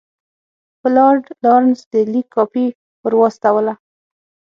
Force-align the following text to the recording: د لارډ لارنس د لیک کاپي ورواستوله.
د 0.79 0.81
لارډ 0.95 1.23
لارنس 1.43 1.79
د 1.91 1.93
لیک 2.11 2.27
کاپي 2.35 2.65
ورواستوله. 3.03 3.73